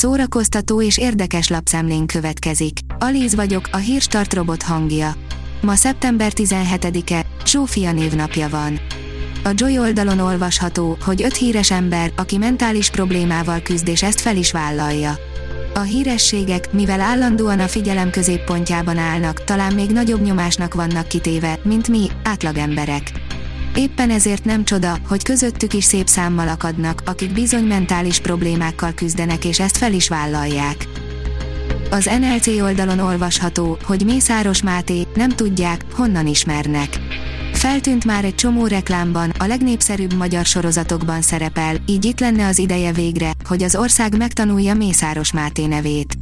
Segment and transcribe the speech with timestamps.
[0.00, 2.78] szórakoztató és érdekes lapszemlén következik.
[2.98, 5.14] Alíz vagyok, a hírstart robot hangja.
[5.60, 8.80] Ma szeptember 17-e, Zsófia névnapja van.
[9.44, 14.36] A Joy oldalon olvasható, hogy öt híres ember, aki mentális problémával küzd és ezt fel
[14.36, 15.18] is vállalja.
[15.74, 21.88] A hírességek, mivel állandóan a figyelem középpontjában állnak, talán még nagyobb nyomásnak vannak kitéve, mint
[21.88, 23.12] mi, átlagemberek.
[23.80, 29.44] Éppen ezért nem csoda, hogy közöttük is szép számmal akadnak, akik bizony mentális problémákkal küzdenek
[29.44, 30.88] és ezt fel is vállalják.
[31.90, 36.98] Az NLC oldalon olvasható, hogy Mészáros Máté, nem tudják, honnan ismernek.
[37.52, 42.92] Feltűnt már egy csomó reklámban, a legnépszerűbb magyar sorozatokban szerepel, így itt lenne az ideje
[42.92, 46.14] végre, hogy az ország megtanulja Mészáros Máté nevét.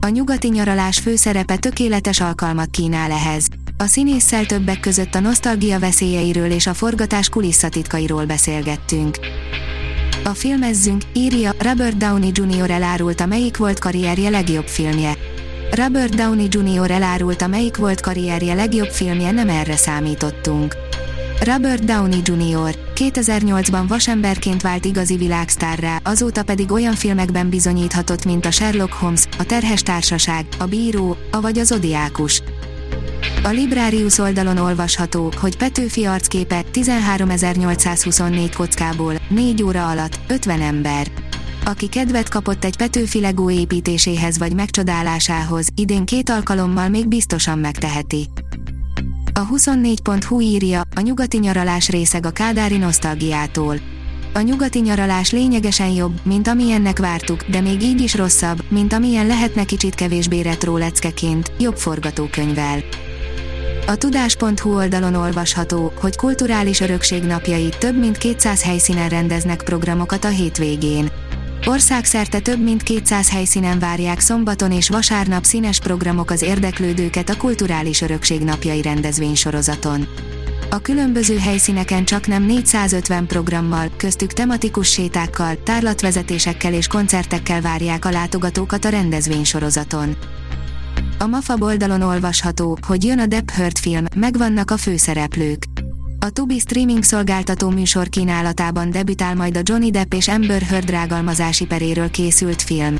[0.00, 3.48] A nyugati nyaralás főszerepe tökéletes alkalmat kínál ehhez.
[3.82, 9.18] A színésszel többek között a nosztalgia veszélyeiről és a forgatás kulisszatitkairól beszélgettünk.
[10.24, 12.70] A filmezzünk, írja, Robert Downey Jr.
[12.70, 15.16] elárulta melyik volt karrierje legjobb filmje.
[15.70, 16.90] Robert Downey Jr.
[16.90, 20.76] elárulta melyik volt karrierje legjobb filmje nem erre számítottunk.
[21.44, 22.78] Robert Downey Jr.
[22.94, 29.44] 2008-ban vasemberként vált igazi világsztárrá, azóta pedig olyan filmekben bizonyíthatott, mint a Sherlock Holmes, a
[29.44, 32.42] Terhes Társaság, a Bíró, avagy az Odiákus.
[33.44, 41.06] A Librarius oldalon olvasható, hogy Petőfi arcképe 13824 kockából, 4 óra alatt, 50 ember.
[41.64, 48.28] Aki kedvet kapott egy Petőfi Legó építéséhez vagy megcsodálásához, idén két alkalommal még biztosan megteheti.
[49.34, 53.76] A 24.hu írja, a nyugati nyaralás részeg a kádári nosztalgiától.
[54.32, 59.26] A nyugati nyaralás lényegesen jobb, mint amilyennek vártuk, de még így is rosszabb, mint amilyen
[59.26, 62.82] lehetne kicsit kevésbé retró leckeként, jobb forgatókönyvvel.
[63.86, 70.28] A tudás.hu oldalon olvasható, hogy kulturális örökség napjai több mint 200 helyszínen rendeznek programokat a
[70.28, 71.10] hétvégén.
[71.66, 78.00] Országszerte több mint 200 helyszínen várják szombaton és vasárnap színes programok az érdeklődőket a kulturális
[78.00, 80.06] örökség napjai rendezvénysorozaton.
[80.70, 88.10] A különböző helyszíneken csak nem 450 programmal, köztük tematikus sétákkal, tárlatvezetésekkel és koncertekkel várják a
[88.10, 90.16] látogatókat a rendezvénysorozaton.
[91.22, 95.64] A MAFA oldalon olvasható, hogy jön a Depp Heard film, megvannak a főszereplők.
[96.18, 101.66] A Tubi streaming szolgáltató műsor kínálatában debütál majd a Johnny Depp és Amber Heard rágalmazási
[101.66, 102.96] peréről készült film.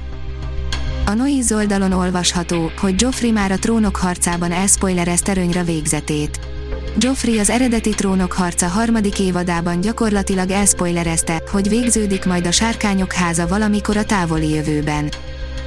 [1.07, 6.41] A Noise oldalon olvasható, hogy Joffrey már a trónok harcában elspoilerezte rönyra végzetét.
[6.99, 13.47] Joffrey az eredeti trónok harca harmadik évadában gyakorlatilag elspoilerezte, hogy végződik majd a sárkányok háza
[13.47, 15.11] valamikor a távoli jövőben.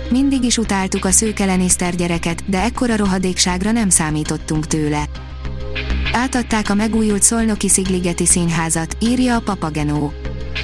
[0.10, 5.06] Mindig is utáltuk a szőke Lannister gyereket, de ekkora rohadékságra nem számítottunk tőle.
[6.12, 10.14] Átadták a megújult Szolnoki Szigligeti Színházat, írja a Papagenó.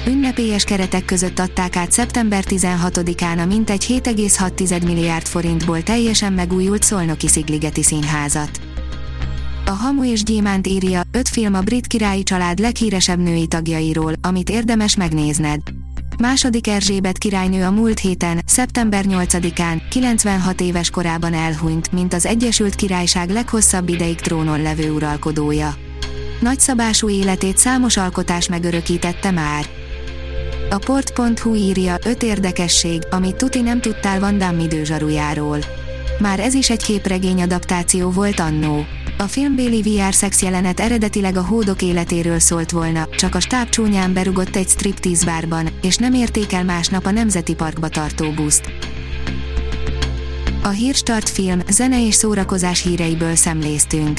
[0.06, 7.28] Ünnepélyes keretek között adták át szeptember 16-án a mintegy 7,6 milliárd forintból teljesen megújult Szolnoki
[7.28, 8.60] Szigligeti Színházat.
[9.66, 14.50] A Hamu és Gyémánt írja, öt film a brit királyi család leghíresebb női tagjairól, amit
[14.50, 15.60] érdemes megnézned.
[16.22, 22.74] Második Erzsébet királynő a múlt héten, szeptember 8-án, 96 éves korában elhunyt, mint az Egyesült
[22.74, 25.74] Királyság leghosszabb ideig trónon levő uralkodója.
[26.40, 29.64] Nagyszabású életét számos alkotás megörökítette már.
[30.70, 35.58] A port.hu írja öt érdekesség, amit tuti nem tudtál Van Damme időzsarujáról.
[36.18, 38.84] Már ez is egy képregény adaptáció volt annó.
[39.22, 44.12] A filmbéli VR szex jelenet eredetileg a hódok életéről szólt volna, csak a stáb csúnyán
[44.12, 48.72] berugott egy striptease bárban, és nem érték el másnap a Nemzeti Parkba tartó buszt.
[50.62, 54.18] A Hírstart film, zene és szórakozás híreiből szemléztünk.